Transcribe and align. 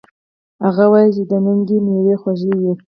هغه 0.63 0.85
وایي 0.91 1.09
چې 1.15 1.23
د 1.29 1.31
نیکۍ 1.45 1.77
میوه 1.85 2.15
خوږه 2.21 2.51
وي 2.59 2.71